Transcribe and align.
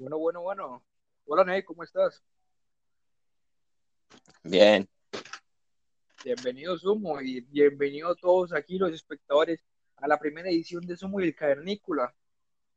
Bueno, 0.00 0.16
bueno, 0.16 0.40
bueno. 0.40 0.82
Hola, 1.26 1.44
Ney, 1.44 1.62
¿cómo 1.62 1.84
estás? 1.84 2.22
Bien, 4.42 4.88
Bienvenido, 6.24 6.78
Sumo, 6.78 7.20
y 7.20 7.42
bienvenidos 7.42 8.16
todos 8.18 8.54
aquí, 8.54 8.78
los 8.78 8.94
espectadores, 8.94 9.62
a 9.96 10.08
la 10.08 10.18
primera 10.18 10.48
edición 10.48 10.86
de 10.86 10.96
Sumo 10.96 11.20
y 11.20 11.24
el 11.24 11.34
Cavernícola. 11.34 12.14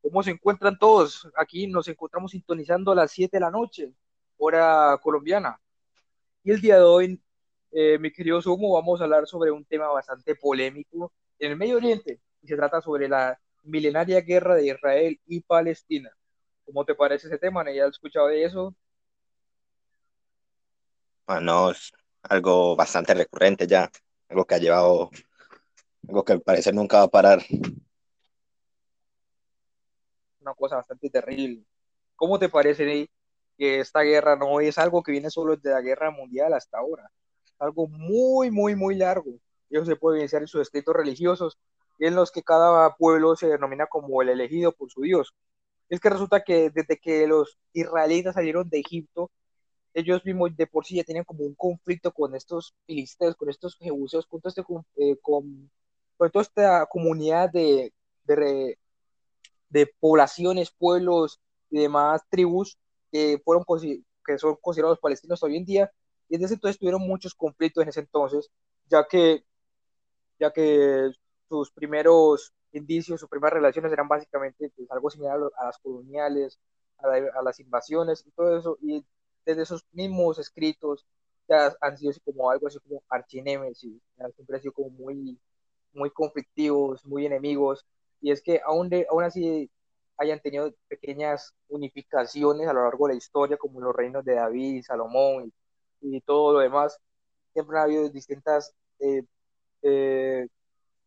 ¿Cómo 0.02 0.22
se 0.22 0.32
encuentran 0.32 0.78
todos? 0.78 1.30
Aquí 1.38 1.66
nos 1.66 1.88
encontramos 1.88 2.32
sintonizando 2.32 2.92
a 2.92 2.96
las 2.96 3.12
7 3.12 3.38
de 3.38 3.42
la 3.42 3.52
noche, 3.52 3.94
hora 4.36 5.00
colombiana. 5.02 5.62
Y 6.44 6.52
el 6.52 6.60
día 6.60 6.76
de 6.76 6.84
hoy, 6.84 7.24
eh, 7.72 7.98
mi 8.00 8.12
querido 8.12 8.42
Sumo, 8.42 8.74
vamos 8.74 9.00
a 9.00 9.06
hablar 9.06 9.28
sobre 9.28 9.50
un 9.50 9.64
tema 9.64 9.88
bastante 9.88 10.36
polémico 10.36 11.14
en 11.40 11.52
el 11.52 11.58
Medio 11.58 11.78
Oriente, 11.78 12.20
y 12.42 12.48
se 12.48 12.58
trata 12.58 12.82
sobre 12.82 13.08
la 13.08 13.40
milenaria 13.64 14.20
guerra 14.20 14.56
de 14.56 14.68
Israel 14.68 15.22
y 15.26 15.40
Palestina. 15.40 16.12
¿Cómo 16.66 16.86
te 16.86 16.96
parece 16.96 17.28
ese 17.28 17.38
tema? 17.38 17.64
¿Ya 17.72 17.86
has 17.86 17.92
escuchado 17.92 18.28
de 18.28 18.44
eso? 18.44 18.76
bueno, 21.26 21.72
es 21.72 21.92
algo 22.24 22.76
bastante 22.76 23.14
recurrente 23.14 23.68
ya, 23.68 23.90
algo 24.30 24.46
que 24.46 24.56
ha 24.56 24.58
llevado, 24.60 25.10
algo 26.08 26.24
que 26.24 26.34
al 26.34 26.42
parecer 26.42 26.74
nunca 26.74 26.98
va 26.98 27.04
a 27.04 27.08
parar. 27.08 27.40
una 30.42 30.54
cosa 30.54 30.76
bastante 30.76 31.10
terrible. 31.10 31.64
¿Cómo 32.16 32.38
te 32.38 32.50
parece 32.50 33.10
que 33.58 33.80
esta 33.80 34.02
guerra 34.02 34.36
no 34.36 34.60
es 34.60 34.78
algo 34.78 35.02
que 35.02 35.14
viene 35.14 35.30
solo 35.30 35.56
desde 35.56 35.72
la 35.72 35.82
guerra 35.82 36.12
mundial 36.12 36.54
hasta 36.54 36.78
ahora? 36.80 37.10
Algo 37.60 37.88
muy, 37.88 38.52
muy, 38.52 38.76
muy 38.76 38.96
largo. 38.96 39.32
Eso 39.70 39.86
se 39.86 39.96
puede 39.96 40.18
evidenciar 40.18 40.42
en 40.42 40.50
sus 40.50 40.62
escritos 40.62 40.94
religiosos, 40.94 41.58
en 41.98 42.16
los 42.16 42.30
que 42.32 42.44
cada 42.44 42.94
pueblo 42.96 43.38
se 43.38 43.48
denomina 43.48 43.88
como 43.88 44.22
el 44.22 44.30
elegido 44.30 44.74
por 44.74 44.92
su 44.92 45.02
Dios. 45.02 45.34
Es 45.94 46.00
que 46.00 46.10
resulta 46.10 46.44
que 46.44 46.72
desde 46.72 46.98
que 46.98 47.28
los 47.28 47.60
israelitas 47.72 48.34
salieron 48.34 48.68
de 48.68 48.80
Egipto, 48.80 49.30
ellos 49.94 50.26
mismos 50.26 50.58
de 50.58 50.66
por 50.66 50.88
sí 50.88 50.96
ya 50.96 51.04
tenían 51.04 51.24
como 51.24 51.44
un 51.44 51.54
conflicto 51.54 52.12
con 52.12 52.34
estos 52.34 52.74
filisteos, 52.88 53.36
con 53.36 53.48
estos 53.48 53.78
jebuseos, 53.78 54.26
con, 54.26 54.42
este, 54.44 54.64
eh, 54.98 55.18
con, 55.22 55.70
toda 56.18 56.42
esta 56.42 56.88
comunidad 56.88 57.52
de, 57.52 57.94
de, 58.24 59.94
poblaciones, 60.00 60.72
pueblos 60.72 61.40
y 61.70 61.82
demás 61.82 62.24
tribus 62.28 62.76
que, 63.12 63.40
fueron, 63.46 63.64
que 64.26 64.40
son 64.40 64.56
considerados 64.62 64.98
palestinos 65.00 65.44
hoy 65.44 65.58
en 65.58 65.66
día. 65.66 65.92
Y 66.28 66.40
desde 66.40 66.56
entonces 66.56 66.80
tuvieron 66.80 67.04
muchos 67.04 67.36
conflictos 67.36 67.84
en 67.84 67.90
ese 67.90 68.00
entonces, 68.00 68.50
ya 68.90 69.06
que, 69.08 69.46
ya 70.40 70.52
que 70.52 71.12
sus 71.54 71.72
primeros 71.72 72.52
indicios, 72.72 73.20
sus 73.20 73.30
primeras 73.30 73.54
relaciones 73.54 73.92
eran 73.92 74.08
básicamente 74.08 74.72
pues, 74.76 74.90
algo 74.92 75.10
similar 75.12 75.40
a 75.58 75.66
las 75.66 75.78
coloniales, 75.78 76.60
a, 76.98 77.08
la, 77.08 77.30
a, 77.40 77.44
las 77.44 77.60
invasiones 77.60 78.26
y 78.26 78.32
todo 78.32 78.58
eso. 78.58 78.78
Y 78.82 79.06
desde 79.46 79.62
esos 79.62 79.86
mismos 79.92 80.40
escritos 80.40 81.06
ya 81.48 81.76
han 81.82 81.98
sido 81.98 82.10
así 82.12 82.20
como 82.22 82.50
algo 82.50 82.68
así 82.68 82.80
como 82.80 83.04
archinémesis, 83.10 84.02
siempre 84.36 84.56
han 84.56 84.62
sido 84.62 84.74
como 84.74 84.90
muy, 84.90 85.38
muy 85.94 86.10
conflictivos, 86.10 87.06
muy 87.06 87.26
enemigos 87.28 87.86
y 88.22 88.32
es 88.32 88.42
que 88.42 88.62
aún, 88.66 88.90
de, 88.90 89.06
aún 89.12 89.24
así 89.24 89.70
hayan 90.18 90.40
tenido 90.40 90.74
pequeñas 90.88 91.54
unificaciones 91.68 92.68
a 92.68 92.74
lo 92.74 92.84
largo 92.84 93.08
de 93.08 93.14
la 93.14 93.18
historia, 93.18 93.58
como 93.58 93.82
los 93.82 93.96
reinos 93.96 94.26
de 94.26 94.36
David 94.36 94.84
Salomón 94.84 95.52
y, 96.02 96.18
y 96.18 96.22
todo 96.22 96.54
lo 96.54 96.60
demás, 96.60 96.98
siempre 97.54 97.78
ha 97.78 97.84
habido 97.84 98.10
distintas 98.10 98.74
eh, 99.00 99.24
eh, 99.84 100.48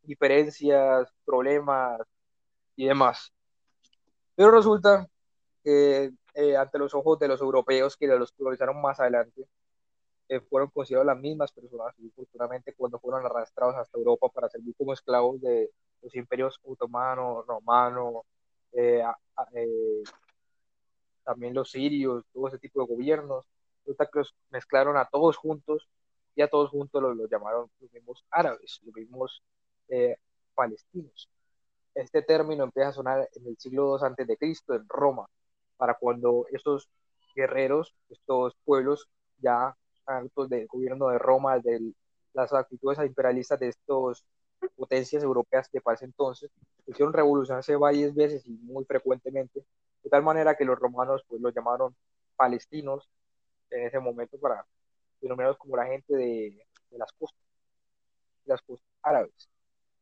diferencias, 0.07 1.09
problemas 1.25 2.01
y 2.77 2.87
demás. 2.87 3.33
Pero 4.35 4.51
resulta 4.51 5.09
que 5.65 6.13
eh, 6.35 6.57
ante 6.57 6.79
los 6.79 6.95
ojos 6.95 7.19
de 7.19 7.29
los 7.29 7.41
europeos 7.41 7.97
que 7.97 8.07
los 8.07 8.33
colonizaron 8.33 8.81
más 8.81 9.01
adelante, 9.01 9.47
eh, 10.29 10.41
fueron 10.41 10.71
considerados 10.71 11.07
las 11.07 11.19
mismas 11.19 11.53
personas 11.53 11.95
y 11.99 12.11
culturalmente 12.11 12.75
cuando 12.75 12.99
fueron 12.99 13.25
arrastrados 13.25 13.77
hasta 13.77 13.97
Europa 13.99 14.29
para 14.29 14.49
servir 14.49 14.75
como 14.77 14.93
esclavos 14.93 15.41
de, 15.41 15.71
los 16.03 16.15
imperios 16.17 16.59
otomano, 16.65 17.43
romano, 17.43 18.25
eh, 18.73 19.03
eh, 19.55 20.03
también 21.25 21.55
los 21.55 21.71
sirios, 21.71 22.25
todo 22.33 22.49
ese 22.49 22.59
tipo 22.59 22.81
de 22.81 22.95
gobiernos, 22.95 23.45
resulta 23.81 24.07
que 24.07 24.19
los 24.21 24.35
mezclaron 24.51 24.97
a 24.97 25.07
todos 25.07 25.37
juntos 25.37 25.89
y 26.35 26.43
a 26.43 26.49
todos 26.49 26.71
juntos 26.71 27.03
los, 27.03 27.17
los 27.17 27.31
llamaron 27.31 27.71
los 27.81 27.93
mismos 27.93 28.25
árabes, 28.31 28.81
los 28.85 28.95
mismos 28.95 29.43
eh, 29.89 30.17
palestinos. 30.55 31.29
Este 31.95 32.23
término 32.23 32.65
empieza 32.65 32.91
a 32.91 32.93
sonar 32.93 33.29
en 33.35 33.47
el 33.47 33.57
siglo 33.59 33.97
II 33.99 34.07
antes 34.07 34.27
de 34.27 34.37
Cristo 34.37 34.75
en 34.75 34.89
Roma, 34.89 35.27
para 35.77 35.95
cuando 35.95 36.47
estos 36.51 36.89
guerreros, 37.35 37.95
estos 38.11 38.55
pueblos 38.65 39.09
ya 39.39 39.77
altos 40.07 40.49
del 40.49 40.67
gobierno 40.67 41.09
de 41.09 41.19
Roma, 41.19 41.59
de 41.59 41.93
las 42.33 42.53
actitudes 42.53 42.99
imperialistas 42.99 43.59
de 43.61 43.69
estos 43.69 44.25
potencias 44.77 45.23
europeas 45.23 45.69
que 45.69 45.81
para 45.81 45.95
ese 45.97 46.07
entonces 46.07 46.51
hicieron 46.87 47.13
revolucionarse 47.13 47.77
varias 47.77 48.15
veces 48.15 48.47
y 48.47 48.51
muy 48.51 48.85
frecuentemente, 48.85 49.65
de 50.03 50.11
tal 50.11 50.23
manera 50.23 50.57
que 50.57 50.65
los 50.65 50.79
romanos 50.79 51.25
pues 51.29 51.41
los 51.41 51.55
llamaron 51.55 51.95
palestinos 52.37 53.09
en 53.71 53.87
ese 53.87 53.99
momento 53.99 54.39
para 54.39 54.65
denominarlos 55.21 55.59
como 55.59 55.77
la 55.77 55.87
gente 55.87 56.15
de, 56.17 56.67
de 56.91 56.99
las 56.99 57.13
costas, 57.13 57.41
de 58.45 58.53
las 58.53 58.63
costas 58.63 58.89
árabes. 59.03 59.49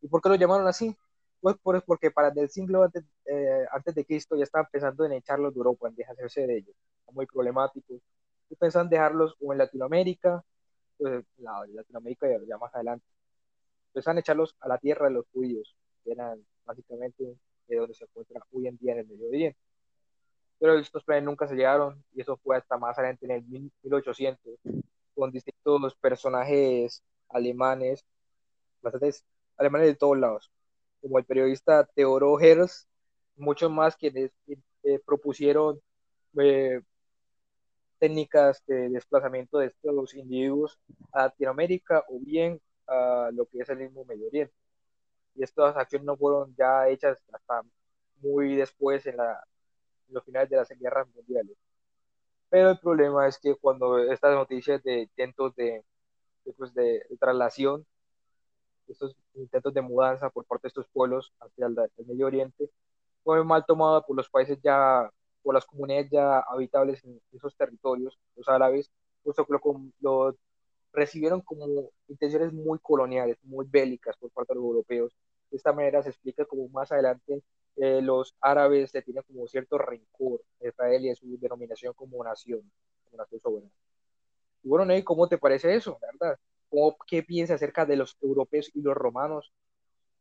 ¿Y 0.05 0.09
por 0.09 0.21
qué 0.21 0.29
lo 0.29 0.35
llamaron 0.35 0.67
así? 0.69 0.95
Pues 1.41 1.57
porque 1.87 2.11
para 2.11 2.29
el 2.29 2.51
siglo 2.51 2.83
antes, 2.83 3.05
eh, 3.25 3.65
antes 3.73 3.95
de 3.95 4.05
Cristo 4.05 4.37
ya 4.37 4.45
estaban 4.45 4.69
pensando 4.71 5.05
en 5.07 5.13
echarlos 5.13 5.55
de 5.55 5.59
Europa, 5.59 5.89
en 5.89 5.95
deshacerse 5.95 6.47
de 6.47 6.59
ellos, 6.59 6.77
muy 7.13 7.27
problemáticos, 7.27 8.03
y 8.51 8.55
pensaban 8.57 8.91
dejarlos 8.91 9.35
o 9.41 9.53
en 9.53 9.59
Latinoamérica, 9.59 10.45
pues 10.99 11.25
la, 11.39 11.65
Latinoamérica 11.69 12.29
ya, 12.29 12.37
ya 12.47 12.59
más 12.59 12.75
adelante, 12.75 13.07
a 13.95 14.19
echarlos 14.19 14.55
a 14.61 14.69
la 14.69 14.77
tierra 14.77 15.07
de 15.07 15.15
los 15.15 15.25
judíos, 15.33 15.75
que 16.05 16.13
eran 16.13 16.45
básicamente 16.67 17.39
de 17.67 17.77
donde 17.77 17.95
se 17.95 18.05
encuentra 18.05 18.43
hoy 18.53 18.67
en 18.67 18.77
día 18.77 18.93
en 18.93 18.99
el 18.99 19.07
Medio 19.07 19.29
Oriente. 19.29 19.59
Pero 20.59 20.79
estos 20.79 21.03
planes 21.05 21.25
nunca 21.25 21.49
se 21.49 21.55
llegaron 21.55 22.05
y 22.15 22.21
eso 22.21 22.37
fue 22.37 22.59
hasta 22.59 22.77
más 22.77 22.99
adelante 22.99 23.25
en 23.25 23.33
el 23.33 23.45
1800, 23.45 24.59
con 25.15 25.31
distintos 25.31 25.95
personajes 25.97 27.03
alemanes, 27.31 28.05
bastantes 28.83 29.25
alemanes 29.57 29.89
de 29.89 29.95
todos 29.97 30.19
lados, 30.19 30.51
como 31.01 31.19
el 31.19 31.25
periodista 31.25 31.85
Theodor 31.95 32.43
Herz, 32.43 32.89
muchos 33.37 33.71
más 33.71 33.97
quienes 33.97 34.33
eh, 34.85 35.01
propusieron 35.05 35.81
eh, 36.39 36.81
técnicas 37.99 38.63
de 38.67 38.89
desplazamiento 38.91 39.59
de 39.59 39.67
estos 39.67 40.15
individuos 40.15 40.79
a 41.13 41.25
Latinoamérica 41.25 42.05
o 42.09 42.19
bien 42.21 42.61
a 42.87 43.31
lo 43.33 43.47
que 43.47 43.61
es 43.61 43.69
el 43.71 43.79
mismo 43.79 44.05
Medio 44.05 44.27
Oriente. 44.29 44.55
Y 45.35 45.43
estas 45.43 45.77
acciones 45.77 46.07
no 46.07 46.17
fueron 46.17 46.55
ya 46.57 46.89
hechas 46.89 47.19
hasta 47.33 47.63
muy 48.21 48.57
después 48.57 49.07
en, 49.07 49.17
la, 49.17 49.43
en 50.09 50.15
los 50.15 50.25
finales 50.25 50.51
de 50.51 50.57
las 50.57 50.69
guerras 50.71 51.09
mundiales. 51.15 51.57
Pero 52.49 52.71
el 52.71 52.79
problema 52.79 53.27
es 53.29 53.39
que 53.39 53.55
cuando 53.57 53.99
estas 53.99 54.35
noticias 54.35 54.83
de 54.83 55.03
intentos 55.03 55.55
de, 55.57 55.85
de, 56.45 56.53
pues 56.55 56.75
de, 56.75 57.05
de 57.09 57.17
traslación, 57.19 57.87
estos 58.89 59.17
intentos 59.35 59.75
de 59.75 59.83
mudanza 59.83 60.31
por 60.31 60.45
parte 60.45 60.65
de 60.65 60.69
estos 60.69 60.87
pueblos 60.93 61.33
hacia 61.41 61.67
el, 61.67 61.77
Medio 62.07 62.27
Oriente, 62.27 62.71
fue 63.23 63.43
mal 63.45 63.65
tomado 63.67 64.05
por 64.05 64.17
los 64.17 64.29
países 64.29 64.59
ya, 64.63 65.11
por 65.43 65.55
las 65.55 65.65
comunidades 65.67 66.11
ya 66.11 66.41
habitables 66.41 67.05
en 67.05 67.21
esos 67.33 67.57
territorios, 67.57 68.19
los 68.37 68.49
árabes, 68.49 68.91
puesto 69.23 69.47
que 69.47 69.55
lo, 70.01 70.37
recibieron 70.93 71.41
como 71.41 71.91
intenciones 72.09 72.53
muy 72.53 72.79
coloniales, 72.79 73.37
muy 73.43 73.67
bélicas 73.69 74.17
por 74.17 74.31
parte 74.31 74.53
de 74.53 74.61
los 74.61 74.65
europeos. 74.65 75.13
De 75.51 75.57
esta 75.57 75.73
manera 75.73 76.03
se 76.03 76.11
explica 76.11 76.45
como 76.45 76.69
más 76.69 76.93
adelante 76.93 77.43
eh, 77.77 78.01
los 78.01 78.37
árabes 78.41 78.95
le 78.95 79.03
tienen 79.03 79.25
como 79.25 79.49
cierto 79.49 79.77
rencor 79.79 80.41
a 80.63 80.69
Israel 80.69 81.05
y 81.05 81.11
a 81.11 81.17
su 81.17 81.37
denominación 81.41 81.93
como 81.95 82.23
nación, 82.23 82.63
como 83.05 83.19
nación 83.19 83.41
soberana. 83.41 83.73
Y 84.63 84.69
bueno, 84.69 84.85
Ney, 84.85 85.03
¿cómo 85.03 85.29
te 85.29 85.39
parece 85.39 85.75
eso, 85.75 85.99
verdad? 86.01 86.39
¿Cómo, 86.69 86.97
¿Qué 87.07 87.23
piensas 87.23 87.57
acerca 87.57 87.87
de 87.87 87.97
los 87.97 88.17
europeos 88.21 88.71
y 88.75 88.81
los 88.83 88.95
romanos 88.95 89.53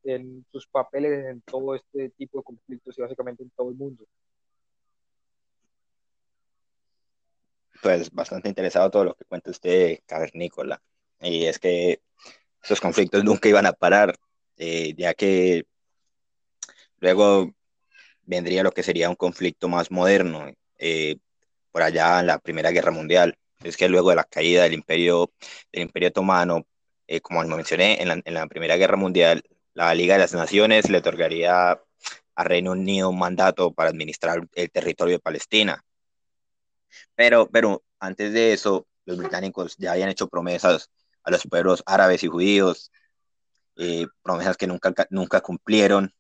en 0.04 0.45
sus 0.51 0.68
papeles 0.68 1.25
en 1.25 1.42
todo 1.42 1.75
este 1.75 2.10
tipo 2.10 2.40
de 2.40 2.44
conflictos 2.44 2.98
y 2.98 3.01
básicamente 3.01 3.44
en 3.44 3.50
todo 3.51 3.69
el 3.69 3.75
mundo? 3.75 4.06
Pues 7.81 8.12
bastante 8.12 8.50
interesado 8.50 8.90
todo 8.90 9.06
lo 9.06 9.16
que 9.16 9.25
cuenta 9.25 9.51
usted, 9.51 10.00
Cavernícola. 10.06 10.81
Y 11.19 11.45
es 11.45 11.60
que 11.60 12.01
esos 12.62 12.80
conflictos 12.80 13.24
nunca 13.24 13.50
iban 13.50 13.66
a 13.66 13.74
parar, 13.74 14.16
eh, 14.57 14.94
ya 14.95 15.13
que 15.13 15.66
luego 17.00 17.51
vendría 18.24 18.63
lo 18.63 18.72
que 18.72 18.84
sería 18.84 19.10
un 19.10 19.16
conflicto 19.16 19.68
más 19.68 19.92
moderno, 19.92 20.50
eh, 20.78 21.18
por 21.72 21.81
allá 21.81 22.19
en 22.19 22.28
la 22.28 22.40
Primera 22.40 22.72
Guerra 22.72 22.92
Mundial. 22.92 23.38
Es 23.63 23.77
que 23.77 23.89
luego 23.89 24.10
de 24.10 24.18
la 24.18 24.24
caída 24.24 24.63
del 24.63 24.74
Imperio, 24.74 25.31
del 25.71 25.83
imperio 25.83 26.10
Otomano, 26.10 26.65
eh, 27.07 27.21
como 27.21 27.44
mencioné, 27.44 28.01
en 28.01 28.07
la, 28.10 28.21
en 28.24 28.33
la, 28.33 28.48
Primera 28.48 28.75
Guerra 28.77 28.98
Mundial, 28.98 29.44
la 29.74 29.94
Liga 29.94 30.15
de 30.15 30.19
las 30.21 30.33
Naciones 30.33 30.89
le 30.89 31.00
otorgaría 31.00 31.80
a 32.36 32.44
Reino 32.44 32.71
Unido 32.71 33.10
un 33.10 33.19
mandato 33.19 33.74
para 33.74 33.89
administrar 33.89 34.48
el 34.54 34.71
territorio 34.71 35.15
de 35.15 35.19
Palestina. 35.19 35.83
Pero, 37.15 37.50
pero 37.50 37.83
antes 38.00 38.33
de 38.33 38.54
eso, 38.54 38.88
los 39.06 39.18
británicos 39.18 39.75
ya 39.77 39.94
habían 39.94 40.09
hecho 40.09 40.27
promesas 40.27 40.89
a 41.24 41.31
los 41.31 41.44
pueblos 41.44 41.83
árabes 41.86 42.24
y 42.24 42.27
judíos, 42.27 42.92
eh, 43.77 44.07
promesas 44.21 44.57
que 44.57 44.68
nunca, 44.68 44.94
nunca 45.09 45.42
cumplieron. 45.42 46.13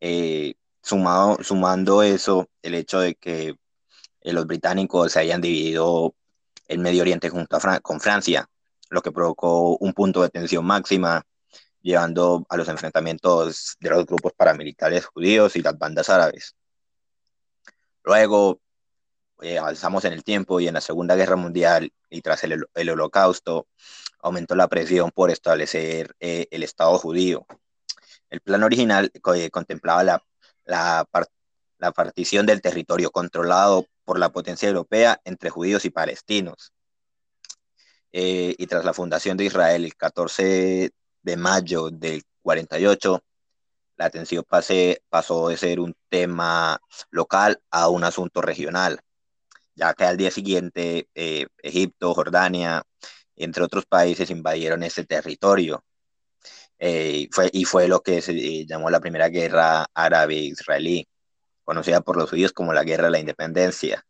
Eh, 0.00 0.54
sumado, 0.82 1.38
sumando 1.42 2.02
eso, 2.02 2.48
el 2.62 2.74
hecho 2.74 3.00
de 3.00 3.14
que 3.14 3.56
eh, 4.20 4.32
los 4.32 4.46
británicos 4.46 5.12
se 5.12 5.20
hayan 5.20 5.40
dividido 5.40 6.14
el 6.68 6.78
Medio 6.78 7.02
Oriente 7.02 7.30
junto 7.30 7.56
a 7.56 7.80
con 7.80 8.00
Francia, 8.00 8.48
lo 8.90 9.02
que 9.02 9.12
provocó 9.12 9.76
un 9.78 9.92
punto 9.92 10.22
de 10.22 10.28
tensión 10.28 10.64
máxima, 10.64 11.22
llevando 11.82 12.46
a 12.48 12.56
los 12.56 12.68
enfrentamientos 12.68 13.76
de 13.80 13.90
los 13.90 14.06
grupos 14.06 14.32
paramilitares 14.34 15.06
judíos 15.06 15.56
y 15.56 15.62
las 15.62 15.78
bandas 15.78 16.08
árabes. 16.10 16.54
Luego, 18.04 18.60
eh, 19.40 19.58
avanzamos 19.58 20.04
en 20.04 20.12
el 20.12 20.24
tiempo 20.24 20.60
y 20.60 20.68
en 20.68 20.74
la 20.74 20.80
Segunda 20.80 21.14
Guerra 21.14 21.36
Mundial 21.36 21.92
y 22.10 22.22
tras 22.22 22.44
el, 22.44 22.66
el 22.74 22.90
Holocausto, 22.90 23.68
aumentó 24.20 24.54
la 24.56 24.68
presión 24.68 25.10
por 25.12 25.30
establecer 25.30 26.14
eh, 26.20 26.48
el 26.50 26.62
Estado 26.62 26.98
judío. 26.98 27.46
El 28.30 28.40
plan 28.40 28.62
original 28.62 29.10
eh, 29.34 29.50
contemplaba 29.50 30.04
la, 30.04 30.22
la, 30.64 31.06
la 31.78 31.92
partición 31.92 32.46
del 32.46 32.60
territorio 32.60 33.10
controlado 33.10 33.86
por 34.04 34.18
la 34.18 34.30
potencia 34.30 34.68
europea 34.68 35.20
entre 35.24 35.50
judíos 35.50 35.84
y 35.84 35.90
palestinos. 35.90 36.72
Eh, 38.12 38.54
y 38.58 38.66
tras 38.66 38.84
la 38.84 38.94
fundación 38.94 39.36
de 39.36 39.44
Israel 39.44 39.84
el 39.84 39.94
14 39.94 40.90
de 41.22 41.36
mayo 41.36 41.90
del 41.90 42.22
48, 42.42 43.22
la 43.96 44.10
pase, 44.48 45.02
pasó 45.08 45.48
de 45.48 45.56
ser 45.56 45.80
un 45.80 45.94
tema 46.08 46.80
local 47.10 47.60
a 47.70 47.88
un 47.88 48.04
asunto 48.04 48.40
regional, 48.40 49.00
ya 49.74 49.92
que 49.94 50.04
al 50.04 50.16
día 50.16 50.30
siguiente 50.30 51.08
eh, 51.14 51.46
Egipto, 51.62 52.14
Jordania, 52.14 52.82
entre 53.36 53.64
otros 53.64 53.86
países 53.86 54.30
invadieron 54.30 54.82
ese 54.82 55.04
territorio. 55.04 55.84
Eh, 56.78 57.28
fue, 57.32 57.50
y 57.52 57.64
fue 57.64 57.88
lo 57.88 58.00
que 58.02 58.22
se 58.22 58.32
eh, 58.32 58.66
llamó 58.66 58.88
la 58.90 59.00
primera 59.00 59.28
guerra 59.28 59.86
árabe-israelí, 59.92 61.08
conocida 61.68 62.00
por 62.00 62.16
los 62.16 62.30
judíos 62.30 62.52
como 62.52 62.72
la 62.72 62.82
Guerra 62.82 63.04
de 63.04 63.10
la 63.10 63.18
Independencia. 63.18 64.06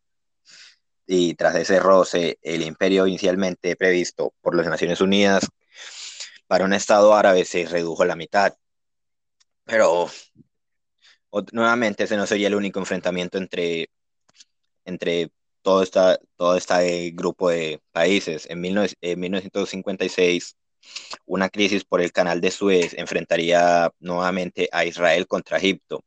Y 1.05 1.33
tras 1.33 1.55
ese 1.55 1.77
roce, 1.81 2.39
el 2.41 2.61
imperio 2.61 3.05
inicialmente 3.05 3.75
previsto 3.75 4.33
por 4.39 4.55
las 4.55 4.65
Naciones 4.67 5.01
Unidas 5.01 5.45
para 6.47 6.63
un 6.63 6.71
Estado 6.71 7.13
árabe 7.13 7.43
se 7.43 7.65
redujo 7.65 8.03
a 8.03 8.05
la 8.05 8.15
mitad. 8.15 8.53
Pero 9.65 10.09
nuevamente 11.51 12.05
ese 12.05 12.15
no 12.15 12.25
sería 12.25 12.47
el 12.47 12.55
único 12.55 12.79
enfrentamiento 12.79 13.37
entre, 13.37 13.89
entre 14.85 15.29
todo, 15.61 15.83
esta, 15.83 16.17
todo 16.37 16.55
este 16.55 17.11
grupo 17.11 17.49
de 17.49 17.81
países. 17.91 18.45
En, 18.49 18.63
en 18.63 19.19
1956, 19.19 20.55
una 21.25 21.49
crisis 21.49 21.85
por 21.85 22.01
el 22.01 22.11
canal 22.11 22.41
de 22.41 22.51
Suez 22.51 22.93
enfrentaría 22.97 23.91
nuevamente 23.99 24.69
a 24.71 24.85
Israel 24.85 25.27
contra 25.27 25.57
Egipto, 25.57 26.03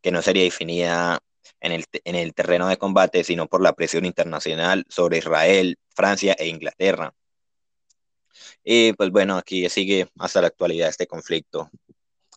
que 0.00 0.10
no 0.10 0.22
sería 0.22 0.44
definida 0.44 1.20
en 1.60 1.72
el, 1.72 1.84
en 2.04 2.14
el 2.14 2.34
terreno 2.34 2.68
de 2.68 2.78
combate, 2.78 3.24
sino 3.24 3.46
por 3.46 3.62
la 3.62 3.74
presión 3.74 4.04
internacional 4.04 4.84
sobre 4.88 5.18
Israel, 5.18 5.78
Francia 5.94 6.34
e 6.38 6.48
Inglaterra. 6.48 7.14
Y 8.64 8.92
pues 8.94 9.10
bueno, 9.10 9.36
aquí 9.36 9.68
sigue 9.68 10.08
hasta 10.18 10.40
la 10.40 10.48
actualidad 10.48 10.88
este 10.88 11.06
conflicto. 11.06 11.70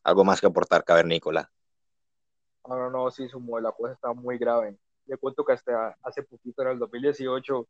¿Algo 0.03 0.23
más 0.25 0.41
que 0.41 0.47
aportar, 0.47 0.83
Cavernícola? 0.83 1.49
No, 2.67 2.77
no, 2.77 2.89
no, 2.89 3.11
sí, 3.11 3.27
sumo, 3.27 3.59
la 3.59 3.71
cosa 3.71 3.93
está 3.93 4.13
muy 4.13 4.37
grave. 4.37 4.75
Le 5.05 5.17
cuento 5.17 5.43
que 5.43 5.53
hasta 5.53 5.97
hace 6.01 6.23
poquito, 6.23 6.61
en 6.61 6.69
el 6.69 6.79
2018, 6.79 7.67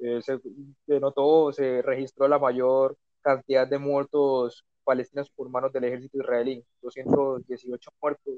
eh, 0.00 0.20
se 0.22 0.38
denotó, 0.86 1.52
se 1.52 1.82
registró 1.82 2.28
la 2.28 2.38
mayor 2.38 2.96
cantidad 3.24 3.66
de 3.66 3.78
muertos 3.78 4.64
palestinos 4.84 5.30
por 5.30 5.48
manos 5.48 5.72
del 5.72 5.84
ejército 5.84 6.18
israelí, 6.18 6.64
218 6.82 7.90
muertos 8.00 8.34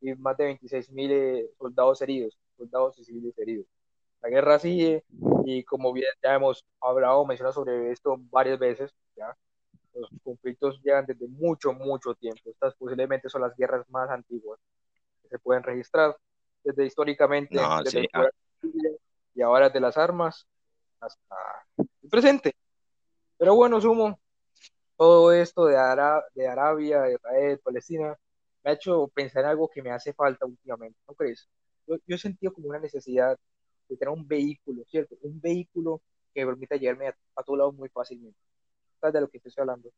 y 0.00 0.14
más 0.14 0.36
de 0.36 0.44
26 0.44 0.90
mil 0.90 1.10
eh, 1.12 1.50
soldados 1.56 2.02
heridos, 2.02 2.36
soldados 2.56 2.98
y 2.98 3.04
civiles 3.04 3.38
heridos. 3.38 3.66
La 4.20 4.28
guerra 4.28 4.58
sigue 4.58 5.04
y 5.44 5.62
como 5.62 5.92
bien 5.92 6.10
ya 6.22 6.34
hemos 6.34 6.64
hablado, 6.80 7.24
mencionado 7.24 7.54
sobre 7.54 7.92
esto 7.92 8.16
varias 8.30 8.58
veces, 8.58 8.92
ya, 9.16 9.36
los 9.94 10.10
conflictos 10.24 10.80
llegan 10.82 11.06
desde 11.06 11.28
mucho, 11.28 11.72
mucho 11.72 12.14
tiempo. 12.14 12.50
Estas 12.50 12.74
posiblemente 12.74 13.28
son 13.28 13.42
las 13.42 13.56
guerras 13.56 13.88
más 13.88 14.10
antiguas 14.10 14.58
que 15.22 15.28
se 15.28 15.38
pueden 15.38 15.62
registrar 15.62 16.16
desde 16.64 16.86
históricamente, 16.86 17.56
desde 17.84 18.08
ah. 18.12 18.28
y 19.34 19.42
ahora 19.42 19.70
de 19.70 19.80
las 19.80 19.96
armas 19.96 20.46
hasta 21.00 21.36
el 21.76 22.10
presente. 22.10 22.54
Pero 23.38 23.54
bueno, 23.54 23.80
sumo, 23.80 24.18
todo 24.96 25.32
esto 25.32 25.66
de, 25.66 25.74
de 26.34 26.48
Arabia, 26.48 27.10
Israel, 27.10 27.60
Palestina, 27.62 28.18
me 28.64 28.70
ha 28.70 28.74
hecho 28.74 29.08
pensar 29.08 29.44
en 29.44 29.50
algo 29.50 29.68
que 29.68 29.82
me 29.82 29.90
hace 29.90 30.12
falta 30.12 30.44
últimamente, 30.46 30.98
¿no 31.06 31.14
crees? 31.14 31.48
Yo, 31.86 31.96
he 32.06 32.18
sentido 32.18 32.52
como 32.52 32.68
una 32.68 32.80
necesidad 32.80 33.38
de 33.88 33.96
tener 33.96 34.12
un 34.12 34.26
vehículo, 34.26 34.84
¿cierto? 34.90 35.16
Un 35.22 35.40
vehículo 35.40 36.02
que 36.34 36.44
me 36.44 36.52
permita 36.52 36.76
llevarme 36.76 37.08
a, 37.08 37.16
a 37.36 37.42
todos 37.42 37.58
lados 37.58 37.74
muy 37.74 37.88
fácilmente. 37.88 38.38
¿Sabes 39.00 39.14
de 39.14 39.20
lo 39.20 39.28
que 39.28 39.38
estoy 39.38 39.52
hablando? 39.56 39.90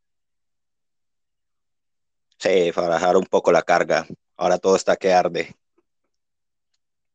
Sí, 2.39 2.71
para 2.75 2.89
bajar 2.89 3.17
un 3.17 3.27
poco 3.27 3.53
la 3.53 3.63
carga. 3.63 4.07
Ahora 4.37 4.59
todo 4.59 4.77
está 4.77 4.97
que 4.97 5.13
arde. 5.13 5.55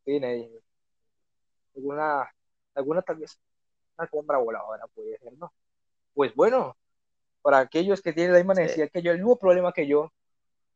Sí, 0.06 0.19
alguna, 1.75 2.31
alguna 2.75 3.01
tal 3.01 3.18
vez 3.18 3.39
una 3.98 4.07
compra 4.07 4.38
voladora 4.38 4.86
puede 4.88 5.18
ser, 5.18 5.33
¿no? 5.33 5.51
Pues 6.15 6.33
bueno, 6.33 6.75
para 7.41 7.59
aquellos 7.59 8.01
que 8.01 8.13
tienen 8.13 8.33
la 8.33 8.39
misma 8.39 8.56
necesidad 8.56 8.89
que 8.91 9.01
yo, 9.03 9.12
el 9.12 9.19
mismo 9.19 9.38
problema 9.38 9.73
que 9.73 9.85
yo, 9.88 10.12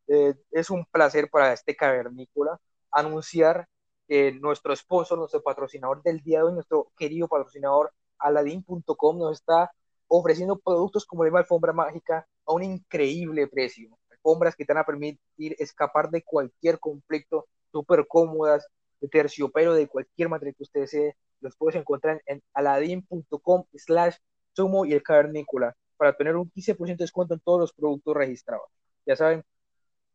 eh, 0.08 0.36
es 0.52 0.70
un 0.70 0.86
placer 0.86 1.30
para 1.30 1.54
este 1.54 1.76
cavernícola 1.76 2.60
anunciar 2.92 3.68
que 4.08 4.34
nuestro 4.34 4.76
sponsor, 4.76 5.18
nuestro 5.18 5.42
patrocinador 5.42 6.04
del 6.04 6.22
día 6.22 6.40
de 6.40 6.46
hoy, 6.46 6.54
nuestro 6.54 6.92
querido 6.98 7.28
patrocinador 7.28 7.94
Aladin.com 8.20 9.18
nos 9.18 9.38
está 9.40 9.72
ofreciendo 10.08 10.60
productos 10.60 11.06
como 11.06 11.24
la 11.24 11.40
alfombra 11.40 11.72
mágica 11.74 12.28
a 12.46 12.54
un 12.54 12.64
increíble 12.64 13.48
precio. 13.48 13.98
Alfombras 14.12 14.56
que 14.56 14.66
te 14.66 14.74
van 14.74 14.82
a 14.84 14.86
permitir 14.86 15.56
escapar 15.60 16.10
de 16.10 16.24
cualquier 16.24 16.80
conflicto, 16.80 17.48
súper 17.72 18.08
cómodas, 18.08 18.68
de 19.00 19.08
terciopelo, 19.08 19.74
de 19.74 19.88
cualquier 19.88 20.28
material 20.28 20.56
que 20.56 20.64
usted 20.64 20.82
desee. 20.82 21.16
Los 21.40 21.56
puedes 21.56 21.80
encontrar 21.80 22.22
en 22.26 22.44
aladin.com 22.54 23.64
slash 23.74 24.16
sumo 24.60 24.86
y 24.86 24.92
el 24.92 25.02
cavernícola 25.02 25.74
para 25.96 26.12
tener 26.12 26.36
un 26.36 26.52
15% 26.52 26.98
de 26.98 27.04
descuento 27.06 27.34
en 27.34 27.40
todos 27.40 27.62
los 27.62 27.72
productos 27.72 28.14
registrados. 28.14 28.68
Ya 29.06 29.16
saben, 29.16 29.42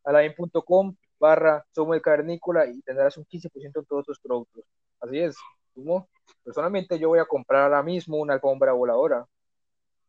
aladin.com 0.03 0.95
barra 1.19 1.65
sumo 1.73 1.95
el 1.95 2.01
cavernícola 2.01 2.67
y 2.67 2.79
tendrás 2.83 3.17
un 3.17 3.25
15% 3.25 3.79
en 3.79 3.85
todos 3.85 4.05
tus 4.05 4.19
productos. 4.19 4.63
Así 4.99 5.17
es, 5.19 5.35
sumo. 5.73 6.07
Personalmente 6.43 6.99
yo 6.99 7.09
voy 7.09 7.17
a 7.17 7.25
comprar 7.25 7.63
ahora 7.63 7.81
mismo 7.81 8.17
una 8.17 8.35
alfombra 8.35 8.71
voladora. 8.73 9.25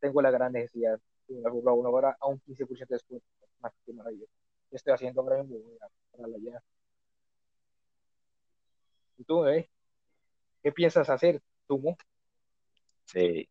Tengo 0.00 0.20
la 0.20 0.30
gran 0.30 0.52
necesidad 0.52 1.00
de 1.28 1.34
una 1.34 1.48
alfombra 1.48 1.72
voladora 1.72 2.16
a 2.20 2.26
un 2.26 2.38
15% 2.40 2.88
de 2.88 2.94
descuento. 2.96 3.26
Más 3.60 3.72
que 3.86 3.92
maravilloso. 3.94 4.32
Estoy 4.70 4.92
haciendo 4.92 5.22
ahora 5.22 5.42
mismo, 5.42 5.56
voy 5.60 5.78
a 5.80 6.52
ya. 6.52 6.62
¿Y 9.16 9.24
tú, 9.24 9.46
eh? 9.46 9.70
¿Qué 10.62 10.72
piensas 10.72 11.08
hacer, 11.08 11.40
Sumo? 11.66 11.96
Sí, 13.06 13.48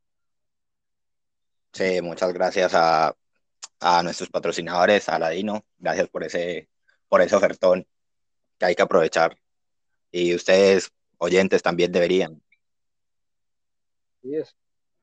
Sí, 1.75 2.01
muchas 2.01 2.31
gracias 2.31 2.71
a, 2.73 3.13
nuestros 4.01 4.29
patrocinadores, 4.29 5.09
a 5.09 5.19
Ladino, 5.19 5.65
gracias 5.77 6.07
por 6.07 6.23
ese, 6.23 6.69
por 7.09 7.21
ese 7.21 7.35
ofertón 7.35 7.85
que 8.57 8.65
hay 8.65 8.75
que 8.75 8.81
aprovechar. 8.81 9.37
Y 10.09 10.33
ustedes, 10.33 10.93
oyentes, 11.17 11.61
también 11.61 11.91
deberían. 11.91 12.41
Sí 14.21 14.37
es. 14.37 14.55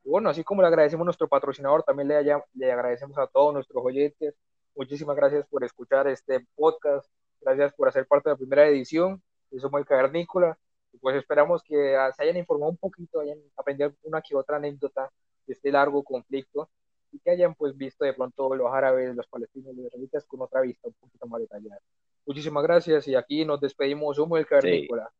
bueno, 0.03 0.31
así 0.31 0.43
como 0.43 0.63
le 0.63 0.67
agradecemos 0.67 1.03
a 1.03 1.05
nuestro 1.05 1.27
patrocinador, 1.27 1.83
también 1.83 2.07
le, 2.07 2.23
le 2.55 2.71
agradecemos 2.71 3.19
a 3.19 3.27
todos 3.27 3.53
nuestros 3.53 3.85
oyentes. 3.85 4.33
Muchísimas 4.75 5.15
gracias 5.15 5.45
por 5.45 5.63
escuchar 5.63 6.07
este 6.07 6.43
podcast. 6.55 7.07
Gracias 7.41 7.71
por 7.75 7.87
hacer 7.87 8.07
parte 8.07 8.29
de 8.29 8.33
la 8.33 8.37
primera 8.37 8.67
edición 8.67 9.21
de 9.51 9.59
Somos 9.59 9.79
el 9.79 9.85
Cavernícola. 9.85 10.57
pues 10.99 11.17
esperamos 11.17 11.61
que 11.61 11.95
se 12.15 12.23
hayan 12.23 12.37
informado 12.37 12.71
un 12.71 12.77
poquito, 12.77 13.19
hayan 13.19 13.37
aprendido 13.55 13.93
una 14.01 14.23
que 14.23 14.35
otra 14.35 14.57
anécdota 14.57 15.11
este 15.47 15.71
largo 15.71 16.03
conflicto 16.03 16.69
y 17.11 17.19
que 17.19 17.31
hayan 17.31 17.55
pues 17.55 17.77
visto 17.77 18.05
de 18.05 18.13
pronto 18.13 18.55
los 18.55 18.71
árabes, 18.71 19.15
los 19.15 19.27
palestinos, 19.27 19.75
los 19.75 19.85
israelitas 19.85 20.25
con 20.25 20.41
otra 20.41 20.61
vista 20.61 20.87
un 20.87 20.93
poquito 20.93 21.27
más 21.27 21.41
detallada. 21.41 21.79
Muchísimas 22.25 22.63
gracias 22.63 23.07
y 23.07 23.15
aquí 23.15 23.45
nos 23.45 23.59
despedimos. 23.59 24.15
Somos 24.15 24.39
el 24.39 24.47
Carnícola. 24.47 25.11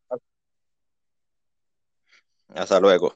Hasta 2.50 2.80
luego. 2.80 3.13